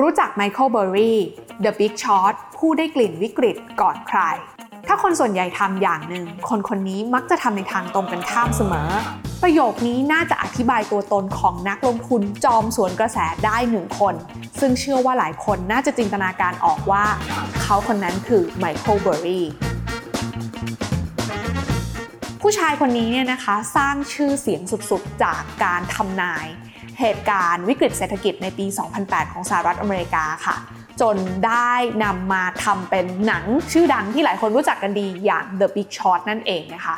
[0.00, 1.18] รู้จักไมเคิลเบอร์รี่
[1.64, 4.18] The Big Short ผู้ได้กลิ่นวิกฤตก่อนใคร
[4.86, 8.90] ถ้าคนส่วนใหญ่ทำอย่างหนึ่ง คนคนนี้มักจะทำในทางตรงกันข้ามเสมอ
[9.42, 14.14] ประโยคนี้น่าจะอธิบายตัวตนของนักลงทุนจอมสวนกระแสได้หนึ่งคน
[14.60, 17.04] ซึ่งเชื่อว่าหลายคนน่าจะจินตนาการออกว่า
[17.62, 19.46] เขาคนนั้นคือไมเคิลเบอร์รี่
[22.42, 26.46] ผู้ชายคนนี้เนี่ยนะคะสร้างชื่อเสียงสุดๆ จากการทำนาย
[27.00, 28.66] เหตุการณ์วิกฤตเศรษฐกิจในปี
[29.00, 30.56] 2008 ของสหรัฐอเมริกาค่ะ
[31.00, 31.16] จน
[31.46, 31.72] ได้
[32.04, 36.96] นำมาทำเป็นหนังชื่อดังที่หลายคนรู้จักกันดีอย่าง The Big Short นั่นเองนะคะ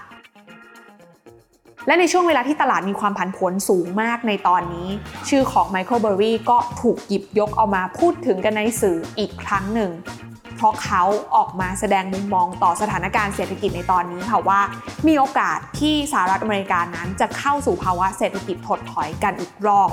[1.87, 4.89] และในช่วงเวลาที่ตลาดมีความผันผวนสูงมากในตอนนี้
[5.29, 9.91] ชื่อของไมเคิลเบอร์รี่ก็ถูกหยิบยกเอามาพูดถึงกันในสื่ออีกครั้งหนึ่ง
[10.57, 11.03] เพราะเขา
[11.37, 14.61] ออกมาแสดงมุมมองต่อสถานการณ์เศรษฐกิจในตอนนี้ค่ะว่า
[15.07, 19.91] มีโอกาสที่สหรัฐอเมริกานั้นจะเข้าสู่ภาวะเศรษฐกิจถดถอยกันอีกรอบ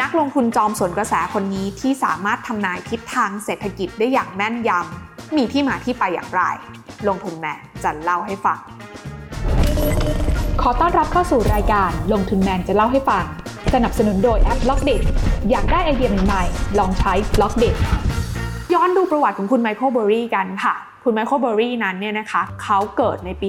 [0.00, 6.42] นักลงทุนจอมสวนกระแสคนนี้ที่สามารถทำนายทิศทางเศรษฐกิจได้อย่างแม่นยำ มีที่มาที่ไปอย่างไร
[7.08, 8.58] ลงทุนแมนจะเล่าให้ฟัง
[10.62, 13.24] ขอต้อนรับเข้าสู่รายการลงทุนแมนจะเล่าให้ฟัง
[13.74, 14.90] สนับสนุนโดยแอป b ล็อกเด
[15.50, 17.64] อยากได้ไอเดียใหม่ๆ ลองใช้ Blockdit
[18.74, 23.48] ย้อนดูประวัติของคุณไมเคิลเบอรี่กันค่ะคุณไมเคิลเบอรี่นั้นเนี่ยนะคะเขาเกิดในปี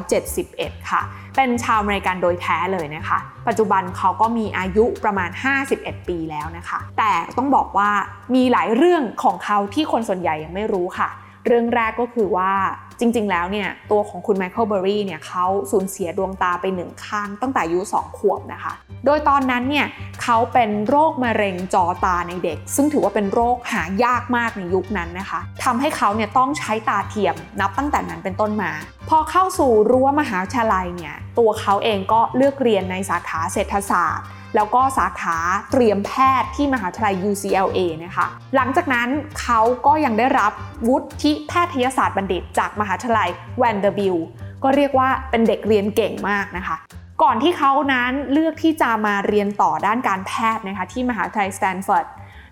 [0.00, 1.00] 1971 ค่ะ
[1.36, 5.30] เป็นชาวอเมริกันโดยแท้เลยนะคะ ปัจจุบันเขาก็มีอายุประมาณ
[5.68, 7.90] 51 ปีแล้วนะคะ แต่ต้องบอกว่า
[8.34, 11.08] มีหลายเรื่องของเขาที่คนส่วนใหญ่ยังไม่รู้ค่ะ
[11.46, 12.52] เรื่องแรกก็คือว่า
[13.00, 18.72] จริง ๆ แล้วเนี่ยตัวของคุณไมเคิลเบอร์รี่เนี่ยเขาสูญเสียดวงตาไปหนึ่งข้างตั้งแต่อายุ 2 ขวบนะคะ
[19.04, 19.86] โดยตอนนั้นเนี่ย
[20.30, 28.70] เขาเป็นโรคมะเร็งจอตาในเด็ก ซึ่งถือว่าเป็นโรคหายากมากในยุคนั้นนะคะทำให้เขาเนี่ยต้องใช้ตาเทียมนับตั้งแต่นั้นเป็นต้นมา
[29.08, 34.26] พอเข้าสู่รั้วมหาวิทยาลัยเนี่ยตัวเขาเองก็เลือกเรียนในสาขาเศรษฐศาสตร์
[34.56, 35.36] แล้วก็สาขา
[35.72, 38.26] เตรียมแพทย์ที่มหาวิทยาลัย UCLA นะคะ
[38.56, 39.08] หลังจากนั้น
[39.40, 40.52] เขาก็ยังได้รับ
[40.88, 43.28] วุฒิแพทยศาสตร์บัณฑิตจากมหาวิทยาลัย
[43.62, 44.22] Vanderbilt
[44.62, 46.76] ก็เรียกว่าเป็นเด็กเรียนเก่งมากนะคะ
[47.22, 52.06] ก่อนที่เขานั้นเลือกที่จะมาเรียนต่อด้านการแพทย์นะคะที่มหาวิทยาลัยสแตนฟอร์ด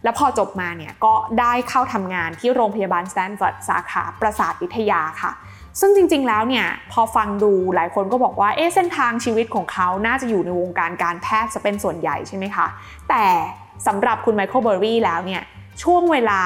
[0.04, 5.32] แล้วพอจบมาเนี่ยก็ได้เข้าทำงานที่โรงพยาบาลสแตนฟอร์ดสาขาประสาทวิทยาค่ะ
[5.80, 12.66] ซึ่งจริงๆแล้วเนี่ยพอฟังดูหลายคนก็บอกว่าเอ๊ะเส้นทางชีวิตของเขาน่าจะอยู่ในวงการการแพทย์จะเป็นส่วนใหญ่ใช่ไหมคะ
[13.08, 13.24] แต่
[13.86, 15.42] สำหรับคุณไมเคิลเบอร์รี่แล้วเนี่ย
[15.82, 16.42] ช่วงเวลา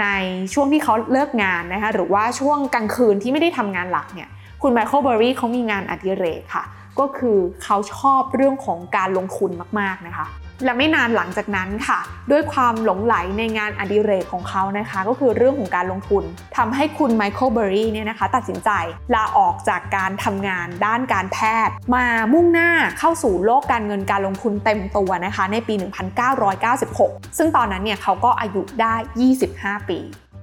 [0.00, 0.06] ใน
[0.54, 4.28] ช่วงที่เขาเลิกงานนะคะหรือว่าช่วงกลางคืนที่ไม่ได้ทำงานหลักเนี่ย
[4.62, 6.64] คุณไมเคิลเบอร์รี่เขามีงานอดิเรกค่ะ
[7.00, 10.26] ก็คือเขาชอบเรื่องของการลงทุนมากๆนะคะ
[10.64, 11.98] และไม่นานหลังจากนั้นค่ะ
[12.30, 16.24] ด้วยความหลงไหลในงานอดิเรกของเขานะคะ ก็คือเรื่องของการลงทุน
[16.56, 18.70] ทำให้คุณไมเคิลเบอร์รี่เนี่ยนะคะ ตัดสินใจ
[19.14, 25.74] ลาออกจากการทำงานด้านการแพทย์ มามุ่งหน้าเข้าสู่โลกการเงินการลงทุนเต็มตัวนะคะ ในปี
[26.56, 28.94] 1996 ซึ่งตอนนั้นเนี่ยเขาก็อายุได้
[29.38, 29.98] 25 ปี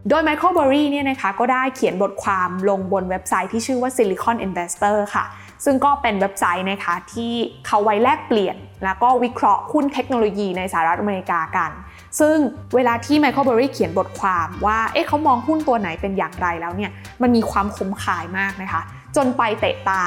[0.10, 5.26] โดยไมเคิลเบอร์รี่เนี่ยนะคะก็ได้เขียนบทความลงบนเว็บไซต์ที่ชื่อว่า Silicon Investor ค่ะ
[5.66, 7.34] ซึ่งก็เป็นเว็บไซต์นะคะที่
[7.68, 11.72] เขาไว้แลกเปลี่ยน แล้วก็วิเคราะห์หุ้นเทคโนโลยีในสหรัฐอเมริกากัน
[12.20, 12.36] ซึ่ง
[12.76, 18.82] เวลาที่ไมเคิลเบอร์รี่เขียนบทความว่า เอ๊ะเขามองหุ้นตัวไหนเป็นอย่างไรแล้วเนี่ย มันมีความคมขายมากนะคะ
[19.16, 20.04] จนไปเตะตา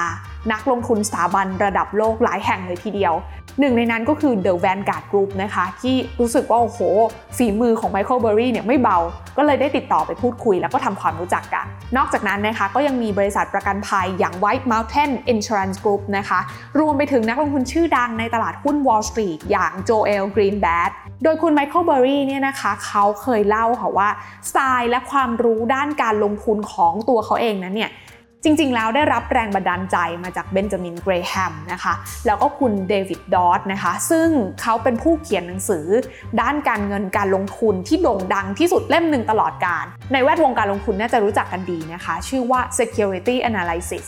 [0.53, 3.15] นักลงทุนสถาบันระดับโลกหลายแห่งเลยทีเดียว
[3.61, 6.81] หนึ่งในนั้นก็คือ The Vanguard Group นะคะ ที่รู้สึกว่า โอ้โห
[7.37, 8.99] ฝีมือของไมเคิลเบอร์รี่เนี่ยไม่เบา
[9.37, 11.67] ก็เลยได้ติดต่อไปพูดคุยแล้วก็ทำความรู้จักกัน
[11.97, 16.41] นอกจากนั้นนะคะก็ยังมีบริษัทประกันภัยอย่าง White Mountain Insurance Group นะคะ
[16.81, 20.91] รวมไปถึงนักลงทุนชื่อดังในตลาดหุ้น Wall Street อย่าง Joel Greenblatt
[21.25, 24.09] โดยคุณไมเคิลเบอร์รี่เนี่ยนะคะเขาเคยเล่าค่ะว่า
[24.49, 27.93] สไตล์และความรู้ด้านการลงทุนของตัวเขาเองนั้นเนี่ย
[28.45, 31.95] จริงๆ แล้วได้รับแรงบันดาลใจมาจากเบนจามิน เกรแฮมนะคะ
[32.27, 34.29] แล้วก็คุณเดวิด ดอตนะคะ ซึ่ง
[34.61, 35.87] เขาเป็นผู้เขียนหนังสือ
[36.41, 44.07] ด้านการเงินการลงทุนที่โด่งดังที่สุดเล่มหนึ่งตลอดกาล ในแวดวงการลงทุนน่าจะรู้จักกันดีนะคะ ชื่อว่า Security Analysis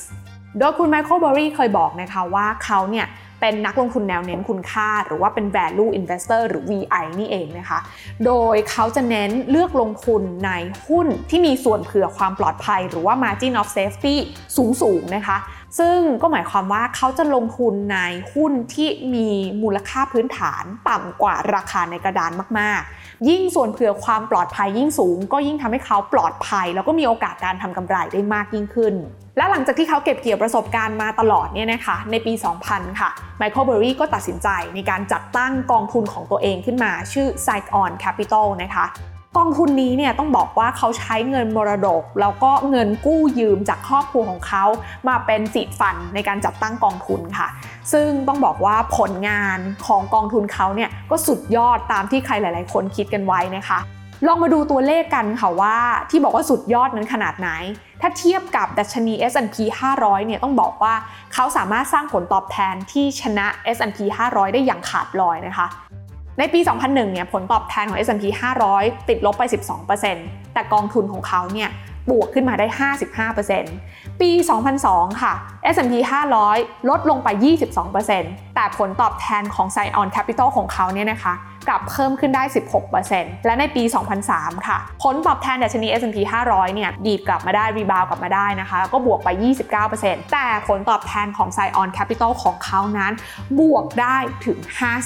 [0.59, 3.07] โดยคุณไมเคิลบอรี่เคยบอกนะคะว่าเขาเนี่ย
[3.45, 7.79] เป็นนักลงทุนแนวเน้นคุณค่า หรือว่าเป็น value investor หรือ VI นี่เองนะคะ
[8.25, 10.51] โดยเขาจะเน้นเลือกลงทุนใน
[10.89, 14.17] หุ้นที่มีส่วนเผื่อความปลอดภัย หรือว่า margin of safety
[14.83, 15.37] สูงๆนะคะ
[15.79, 17.99] ซึ่งก็หมายความว่าเขาจะลงทุนใน
[18.33, 19.29] หุ้นที่มี
[19.63, 28.95] มูลค่าพื้นฐานต่ำกว่าราคาในกระดานมากๆ ยิ่งส่วนเผื่อความปลอดภัยยิ่งสูง ก็ยิ่งทำให้เขาปลอดภัย แล้วก็มีโอกาสการทำกำไรได้มากยิ่งขึ้น
[29.37, 32.33] และหลังจากที่เขาเก็บเกี่ยวประสบการณ์มาตลอดเนี่ยนะคะในปี
[32.67, 38.85] 2000 ค่ะไมเคิลเบอรี่ก็ตัดสินใจในการจัดตั้งกองทุนของตัวเองขึ้นมาชื่อ Side On Capital นะคะ
[39.39, 44.65] กองทุนนี้เนี่ยต้องบอกว่าเขาใช้เงินมรดก แล้วก็เงินกู้ยืมจากครอบครัวของเขา
[45.09, 47.49] มาเป็นสีดฟันในการจัดตั้งกองทุนค่ะ
[47.93, 53.79] ซึ่งต้องบอกว่าผลงานของกองทุนเขาเนี่ยก็สุดยอดตามที่ใครหลาย ๆ คนคิดกันไว้นะคะ
[54.27, 55.77] ลองมาดูตัวเลขกันค่ะว่า
[56.11, 57.49] ที่บอกว่าสุดยอดนั้นขนาดไหน
[58.01, 59.57] ถ้าเทียบกับดัชนี S&P
[59.95, 60.95] 500 เนี่ยต้องบอกว่า
[61.35, 63.47] เขาสามารถสร้างผลตอบแทนที่ชนะ
[63.77, 63.99] S&P
[64.31, 65.67] 500 ได้อย่างขาดลอยนะคะ
[66.39, 68.25] ในปี 2001 เนี่ยผลตอบแทนของ S&P
[68.67, 69.43] 500 ติดลบไป
[69.99, 71.71] 12%แต่กองทุนของเขาเนี่ย
[72.11, 72.67] บวกขึ้นมาได้
[73.65, 74.31] 55%ปี
[74.77, 75.33] 2002 ค่ะ
[75.75, 75.95] S&P
[76.43, 77.29] 500 ลดลงไป
[77.93, 81.35] 22%แต่ผลตอบแทนของ Scion Capital ของเขาเนี่ยนะคะ
[81.69, 82.43] กลับเพิ่มขึ้นได้
[82.95, 83.83] 16%และในปี
[84.25, 89.29] 2003 ค่ะ ผลตอบแทนดัชนี S&P 500 เนี่ย ดีดกลับมาได้ รีบาวกลับมาได้นะคะ แล้วก็บวกไป
[89.81, 93.13] 29%แต่ผลตอบแทนของ Scion Capital ของเขานั้น
[93.61, 94.17] บวกได้
[94.47, 94.59] ถึง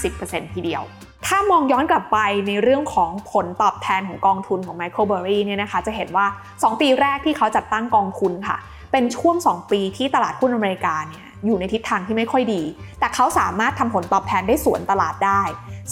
[0.04, 0.84] 50%ทีเดียว
[1.26, 8.56] ถ้ามองย้อนกลับไปในเรื่องของผลตอบแทนของกองทุนของ Michael Burry เนี่ยนะคะจะเห็นว่า 2 ปีแรกที่เขาจัดตั้งกองทุนค่ะ
[8.92, 12.62] เป็นช่วง 2 ปีที่ตลาดหุ้นอเมริกาเนี่ยอยู่ในทิศทางที่ไม่ค่อยดี
[12.98, 15.42] แต่เขาสามารถทำผลตอบแทนได้สวนตลาดได้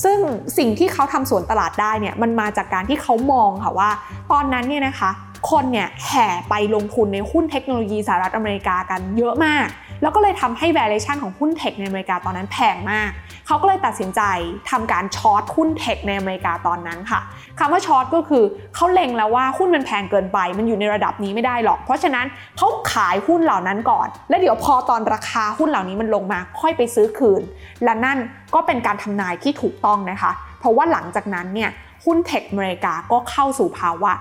[0.05, 0.19] ซึ่ง
[0.59, 3.91] สิ่งที่เขาทำสวนตลาดได้เนี่ยมันมาจากการที่เขามองค่ะว่า
[4.33, 5.11] ตอนนั้นเนี่ยนะคะ
[5.51, 9.67] คนเนี่ยแห่ไปลงทุนในหุ้นเทคโนโลยีสหรัฐอเมริกากันเยอะมาก
[10.03, 13.11] แล้วก็เลยทำให้ valuation ของหุ้นเทคในอเมริกาตอนนั้นแพงมาก
[13.47, 14.23] เขาก็เลยตัดสินใจ
[14.71, 17.21] ทำการช็อตหุ้นเทคในอเมริกาตอนนั้นค่ะ
[17.59, 18.45] คำว่า short ก็คือ
[18.75, 22.27] เขาเล็งแล้วว่าหุ้นมันแพงเกินไป มันอยู่ในระดับนี้ไม่ได้หรอก เพราะฉะนั้น
[22.57, 27.43] เขาขายหุ้นเหล่านั้นก่อน และเดี๋ยวพอตอนราคาหุ้นเหล่านี้มันลงมาค่อยไปซื้อคืน
[27.85, 28.19] และนั่น
[28.55, 31.71] ก็เป็นการทำนายที่ถูกต้องนะคะ เพราะว่าหลังจากนั้นเนี่ย
[32.07, 34.13] หุ้น tech อเมริกาก็เข้าสู่ภาวะ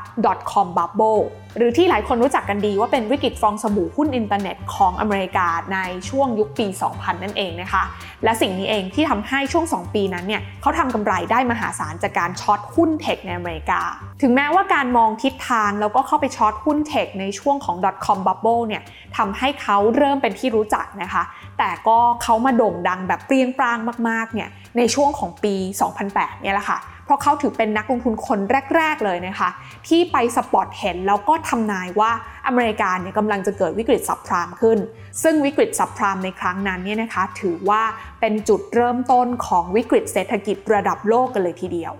[0.51, 1.21] .com bubble
[1.57, 5.79] หรือที่หลายคนรู้จักกันดีว่าเป็นวิกฤตฟองสบู่หุ้นอินเทอร์เน็ตของอเมริกาใน
[6.09, 7.83] ช่วงยุคปี 2000 นั่นเองนะคะ
[8.23, 13.81] และสิ่งนี้เองที่ทำให้ช่วง 2 ปีนั้นเนี่ยเขาทำกำไรได้มหาศาลจากการ short หุ้น tech ในอเมริกา
[14.21, 18.81] ถึงแม้ว่าการมองทิศทางแล้วก็เข้าไปช็อตหุ้นเทคในช่วงของ .com bubble เนี่ย
[19.17, 21.23] ทำให้เขาเริ่มเป็นที่รู้จักนะคะ
[21.57, 23.77] แต่ก็เขามาโด่งดังแบบเปรี้ยงปร้าง
[24.09, 25.53] มากๆเนี่ยในช่วงของปี
[25.99, 28.39] 2008 เนี่ยแหละค่ะ เพราะเขาถือเป็นนักลงทุนคน
[28.75, 29.49] แรก ๆ เลยนะคะ
[29.87, 32.11] ที่ไปสปอตเห็นแล้วก็ทำนายว่า
[32.47, 34.77] อเมริกาเนี่ยกำลังจะเกิดวิกฤตซับพรามขึ้น
[35.23, 37.81] ซึ่งวิกฤตซับพรามในครั้งนั้นเนี่ยนะคะ ถือว่า
[38.19, 41.93] เป็นจุดเริ่มต้นของวิกฤตเศรษฐกิจระดับโลกกันเลยทีเดียว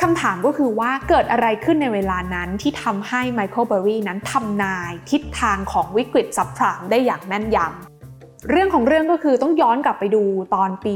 [0.00, 10.22] คำถามก็คือว่าเกิดอะไรขึ้นในเวลานั้นที่ทำให้ไมเคิลเบอรี่นั้นทำนายทิศทางของวิกฤตซับพรามได้อย่างแม่นยำเรื่องของเรื่องก็คือต้องย้อนกลับไปดู
[10.54, 10.92] ตอนปี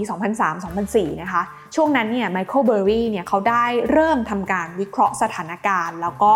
[0.58, 1.43] 2003-2004 นะคะ
[1.75, 6.32] ช่วงนั้นเนี่ยไมเคิลเบอร์รี่เนี่ยเขาได้เริ่มทำการวิเคราะห์สถานการณ์ แล้วก็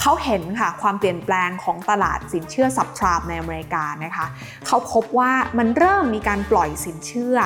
[0.00, 4.26] เขาเห็นค่ะความเปลี่ยนแปลงของตลาดสินเชื่อซับพรามในอเมริกานะคะ
[4.66, 7.36] เขาพบว่ามันเริ่มมีการปล่อยสินเชื่อ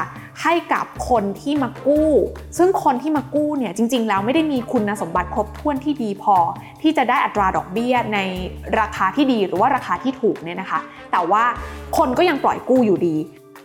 [0.43, 2.11] ให้กับคนที่มากู้
[2.59, 6.37] ซึ่งคนที่มากู้เนี่ยจริง ๆ แล้วไม่ได้มีคุณสมบัติครบถ้วนที่ดีพอ
[6.83, 8.19] ที่จะได้อัตราดอกเบี้ยใน
[8.81, 10.81] ราคาที่ดีหรือว่าราคาที่ถูกเนี่ยนะคะ
[11.13, 11.45] แต่ว่า
[11.99, 13.17] คนก็ยังปล่อยกู้อยู่ดี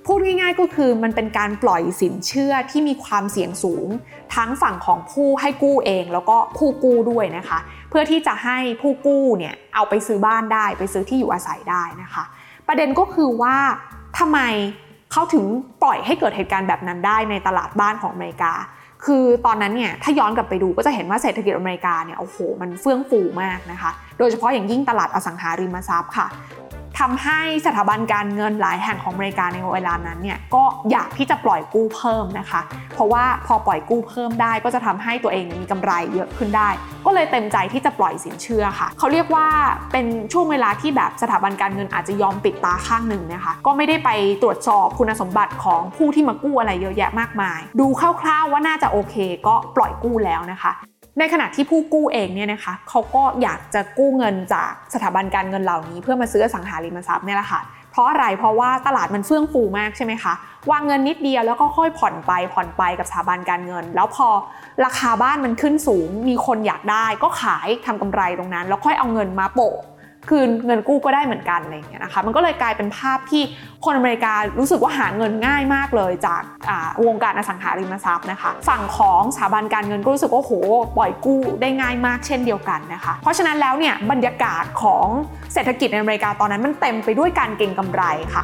[0.05, 3.87] พูดง่ายๆก็คือมันเป็นการปล่อยสินเชื่อที่มีความเสี่ยงสูง
[4.35, 7.59] ทั้งฝั่งของผู้ให้กู้เอง แล้วก็ผู้กู้ด้วยนะคะ
[7.89, 12.23] เพื่อที่จะให้ผู้กู้เนี่ยเอาไปซื้อบ้านได้ ไปซื้อที่อยู่อาศัยได้นะคะ
[12.67, 13.55] ประเด็นก็คือว่า
[14.19, 14.39] ทำไม
[15.11, 15.45] เขาถึง
[15.83, 18.53] ปล่อยให้เกิดเหตุการณ์แบบนั้นได้ในตลาดบ้านของอเมริกา
[19.05, 26.27] คือตอนนั้นเนี่ยถ้าย้อนกลับไปดูก็จะเห็นว่าเศรษฐกิจอเมริกาเนี่ยโอ้โหมันเฟื่องฟูมากนะคะ โดยเฉพาะอย่างยิ่งตลาดอสังหาริมทรัพย์ค่ะ
[26.99, 32.61] ทำให้สถาบันการเงินหลายแห่งของอเมริกาในเวลานั้นเนี่ยก็อยากที่จะปล่อยกู้เพิ่มนะคะ
[32.93, 36.69] เพราะว่าพอปล่อยกู้เพิ่มได้ ก็จะทำให้ตัวเองมีกำไรเยอะขึ้นได้
[37.05, 39.47] ก็เลยเต็มใจที่จะปล่อยสินเชื่อค่ะ เขาเรียกว่า
[39.91, 44.09] เป็นช่วงเวลาที่แบบสถาบันการเงินอาจจะยอมปิดตาข้างหนึ่งนะคะ ก็ไม่ได้ไป
[44.43, 47.87] ตรวจสอบคุณสมบัติของผู้ที่มากู้อะไรเยอะแยะมากมาย ดู
[48.21, 49.15] คร่าวๆว่าน่าจะโอเค
[49.47, 50.73] ก็ปล่อยกู้แล้วนะคะ
[51.19, 60.33] ในขณะที่ผู้กู้เองเนี่ยนะคะเขาก็อยากจะกู้เงินจากสถาบันการเงินเหล่านี้ เพื่อมาซื้อสังหาริมทรัพย์เนี่ยแหละค่ะเพราะอะไรเพราะว่าตลาดมันเฟื่องฟูมากใช่ไหมคะ
[60.71, 64.27] วางเงินนิดเดียวแล้วก็ค่อยผ่อนไปผ่อนไปกับสถาบันการเงิน แล้วพอ
[64.85, 69.75] ราคาบ้านมันขึ้นสูง มีคนอยากได้ก็ขายทำกำไรตรงนั้น แล้วค่อยเอาเงินมาโปะ
[70.29, 73.43] คืนเงินกู้ก็ได้เหมือนกันอะไรอย่างเงี้ยนะคะมันก็เลยกลายเป็นภาพที่
[73.85, 76.41] คนอเมริการู้สึกว่าหาเงินง่ายมากเลยจาก
[77.05, 80.51] วงการอสังหาริมทรัพย์นะคะ ฝั่งของสถาบันการเงินก็รู้สึกว่าโห
[80.97, 85.05] ปล่อยกู้ได้ง่ายมากเช่นเดียวกันนะคะ เพราะฉะนั้นแล้วเนี่ยบรรยากาศของ
[85.53, 88.03] เศรษฐกิจในอเมริกาตอนนั้นมันเต็มไปด้วยการเก็งกำไร
[88.35, 88.43] ค่ะ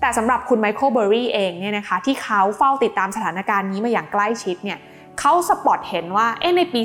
[0.00, 4.78] แต่สำหรับคุณไมเคิลเบอรี่เองเนี่ยนะคะที่เขาเฝ้าติดตามสถานการณ์นี้มาอย่างใกล้ชิดเนี่ย
[5.20, 6.80] เขาสปอตเห็นว่าเอ๊ะในปี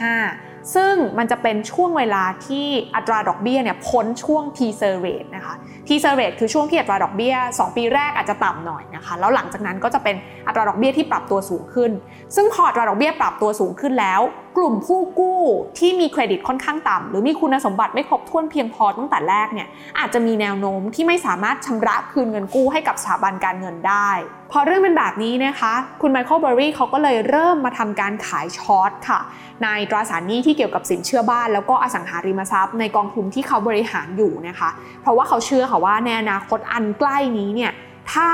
[0.00, 5.54] 2005 ซึ่งมันจะเป็นช่วงเวลาที่อัตราดอกเบี้ยเนี่ยพ้นช่วง teaser rate นะคะ
[5.88, 11.90] teaser rate คือช่วงที่อัตราดอกเบี้ย 2 ปีแรกอาจจะต่ำหน่อยนะคะ แล้วหลังจากนั้นก็จะเป็นอัตราดอกเบี้ยที่ปรับตัวสูงขึ้น
[12.34, 14.20] ซึ่งพออัตราดอกเบี้ยปรับตัวสูงขึ้นแล้ว
[14.56, 15.40] กลุ่มผู้กู้
[15.78, 24.10] ที่มีเครดิตค่อนข้างต่ำหรือมีคุณสมบัติไม่ครบถ้วนเพียงพอตั้งแต่แรกเนี่ยอาจจะมีแนวโน้มที่ไม่สามารถชำระคืนเงินกู้ให้กับสถาบันการเงินได้
[24.52, 29.20] พอเรื่องเป็นแบบนี้นะคะ คุณไมเคิลเบอร์รี่เขาก็เลยเริ่มมาทำการขายช็อตค่ะ
[29.62, 34.70] ในตราสารหนี้ที่เกี่ยวกับสินเชื่อบ้าน แล้วก็อสังหาริมทรัพย์ ในกองทุนที่เขาบริหารอยู่นะคะ
[35.02, 37.72] เพราะว่าเขาเชื่อค่ะว่าในอนาคตอันใกล้นี้เนี่ย
[38.12, 38.30] ถ้า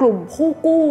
[0.00, 0.86] กลุ่มผู้กู้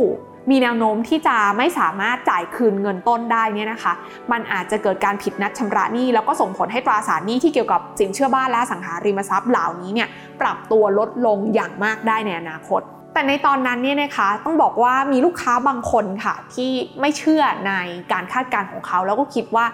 [0.49, 3.93] มีแนวโน้มที่จะไม่สามารถจ่ายคืนเงินต้นได้เนี่ยนะคะ
[4.31, 10.09] มันอาจจะเกิดการผิดนัดชำระหนี้แล้วก็ส่งผลให้ตราสารหนี้ที่เกี่ยวกับสินเชื่อบ้านและสังหาริมทรัพย์เหล่านี้เนี่ย
[10.41, 12.81] ปรับตัวลดลงอย่างมากได้ในอนาคต
[13.13, 17.73] แต่ในตอนนั้นเนี่ยนะคะต้องบอกว่ามีลูกค้าบางคนค่ะที่ไม่เชื่อใน
[18.11, 19.65] การคาดการณ์ของเขา แล้วก็คิดว่า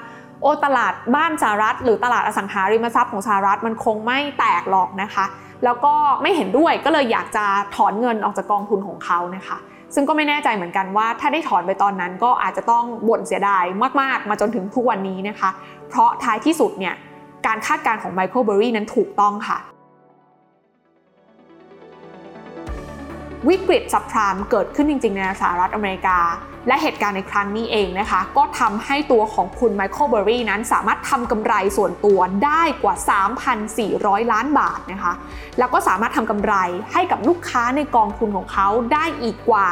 [0.42, 5.26] โอ้ตลาดบ้านสหรัฐ หรือตลาดอสังหาริมทรัพย์ของสหรัฐมันคงไม่แตกหรอกนะคะ
[5.64, 9.58] แล้วก็ไม่เห็นด้วยก็เลยอยากจะถอนเงินออกจากกองทุนของเขานะคะ
[9.96, 13.64] ซึ่งก็ไม่แน่ใจเหมือนกันว่า ถ้าได้ถอนไปตอนนั้นก็อาจจะต้องบ่นเสียดาย
[14.02, 15.50] มาก ๆ มาจนถึงทุกวันนี้นะคะ
[15.90, 16.96] เพราะท้ายที่สุดเนี่ย
[17.48, 19.58] การคาดการณ์ของไมเคิลเบอร์รี่นั้นถูกต้องค่ะ
[23.50, 26.20] วิกฤตซับพรามเกิดขึ้นจริง ๆ ในสหรัฐอเมริกา
[26.68, 32.96] และเหตุการณ์ในครั้งนี้เองนะคะ ก็ทำให้ตัวของคุณไมเคิลเบอร์รี่นั้นสามารถทำกำไรส่วนตัวได้กว่า
[33.64, 35.14] 3,400 ล้านบาทนะคะ
[35.60, 36.54] แล้วก็สามารถทำกำไร
[36.94, 39.68] ให้กับลูกค้าในกองทุนของเขาได้อีกกว่า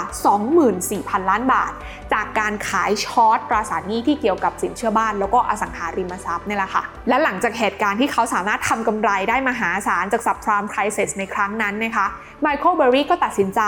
[0.62, 1.72] 24,000 ล้านบาท
[2.14, 12.08] จากการขายช็อตตราสารหนี้ที่เกี่ยวกับสินเชื่อบ้านแล้วก็อสังหาริมทรัพย์นี่แหละค่ะ และหลังจากเหตุการณ์ที่เขาสามารถทำกำไรได้มหาศาลจาก subprime crisis ในครั้งนั้นนะคะ
[12.42, 13.62] ไมเคิลเบอร์รี่ก็ตัดสินใจ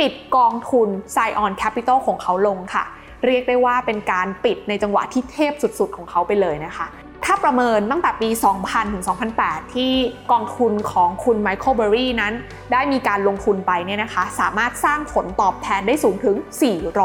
[0.00, 2.84] ปิดกองทุน s i o n Capital ของเขาลงค่ะ
[3.26, 6.86] เรียกได้ว่าเป็นการปิดในจังหวะที่เทพสุดๆ ของเขาไปเลยนะคะ
[7.24, 8.28] ถ้าประเมินตั้งแต่ปี
[8.62, 9.04] 2000 ถึง
[9.38, 9.92] 2008 ที่
[10.32, 12.34] กองทุนของคุณไมเคิลเบอร์รี่นั้น
[12.72, 16.36] ได้มีการลงทุนไปเนี่ยนะคะ สามารถสร้างผลตอบแทนได้สูงถึง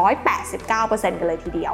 [0.05, 1.73] 489%กันเลยทีเดียว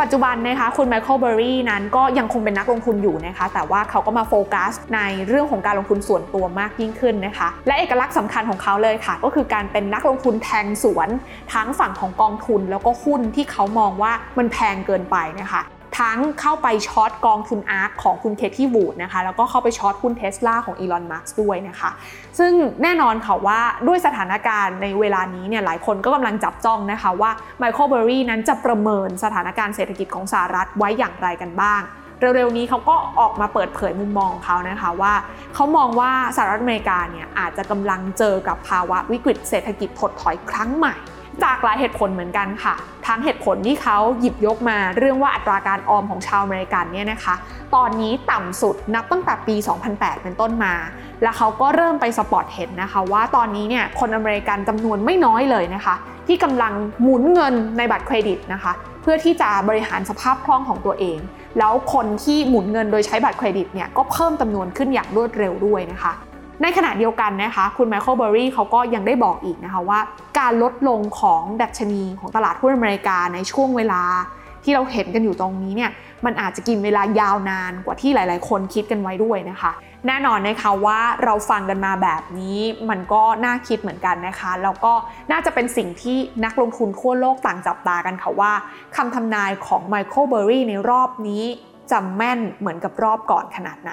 [0.00, 11.08] ปัจจุบันนะคะคุณไมเคิลเบอร์รี่นั้นก็ยังคงเป็นนักลงทุนอยู่นะคะ แต่ว่าเขาก็มาโฟกัสในเรื่องของการลงทุนส่วนตัวมากยิ่งขึ้นนะคะ และเอกลักษณ์สำคัญของเขาเลยค่ะ ก็คือการเป็นนักลงทุนแทงสวน
[11.54, 15.62] ทั้งฝั่งของกองทุน แล้วก็หุ้นที่เขามองว่ามันแพงเกินไปนะคะ
[15.98, 21.90] ทั้งเข้าไป short กองทุน ARK ของคุณ Cathie Wood นะคะแล้วก็เข้าไป short หุ้นเทสลาของอีลอนมัสก์ด้วยนะคะ
[22.38, 22.52] ซึ่ง
[22.82, 31.80] แน่นอนค่ะว่าด้วยสถานการณ์ในเวลานี้เนี่ยหลายคนก็กำลังจับจ้องนะคะว่าไมเคิลเบอร์รี่นั้นจะประเมินสถานการณ์เศรษฐกิจของสหรัฐไว้อย่างไรกันบ้าง
[32.20, 35.14] เร็วๆนี้เขาก็ออกมาเปิดเผยมุมมองของเขานะคะว่า
[35.54, 40.94] เขามองว่าสหรัฐอเมริกาเนี่ยอาจจะกำลังเจอกับภาวะวิกฤตเศรษฐกิจถดถอยครั้งใหม่
[41.44, 42.74] จากหลายเหตุผลเหมือนกันค่ะ
[43.06, 47.34] ทั้งเหตุผลที่เขาหยิบยกมาเรื่องว่าอัตราการออมของชาวอเมริกันเนี่ยนะคะ
[47.74, 49.56] ตอนนี้ต่ำสุดนับตั้งแต่ปี
[49.88, 50.74] 2008 เป็นต้นมา
[51.22, 55.94] แล้วเขาก็เริ่มไป spot เห็นนะคะว่าตอนนี้เนี่ยคนอเมริกันจำนวนไม่น้อยเลยนะคะ
[56.26, 61.18] ที่กำลังหมุนเงินในบัตรเครดิตนะคะ เพื่อที่จะบริหารสภาพคล่องของตัวเอง
[61.58, 66.12] แล้วคนที่หมุนเงินโดยใช้บัตรเครดิตเนี่ยก็เพิ่มจำนวนขึ้นอย่างรวดเร็วด้วยนะคะ
[66.62, 70.00] ในขณะเดียวกันนะคะ คุณไมเคิลเบอร์รี่เขาก็ยังได้บอกอีกนะคะว่า
[70.38, 74.02] การลดลงของดัชนีของตลาดหุ้นอเมริกาในช่วงเวลา
[74.64, 75.90] ที่เราเห็นกันอยู่ตรงนี้เนี่ย
[76.24, 79.72] มันอาจจะกินเวลายาวนานกว่าที่หลาย ๆ คนคิดกันไว้ด้วยนะคะ
[80.06, 82.58] แน่นอนนะคะว่าเราฟังกันมาแบบนี้
[82.90, 84.92] มันก็น่าคิดเหมือนกันนะคะแล้วก็
[85.30, 88.52] น่าจะเป็นสิ่งที่นักลงทุนทั่วโลกต่างจับตากันค่ะว่า
[88.96, 91.44] คำทำนายของไมเคิลเบอร์รี่ในรอบนี้
[91.90, 93.92] จะแม่นเหมือนกับรอบก่อนขนาดไหน